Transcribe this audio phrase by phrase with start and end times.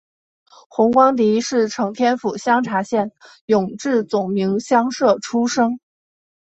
[0.67, 3.11] 洪光迪是承天府香茶县
[3.45, 5.77] 永治总明乡社出生。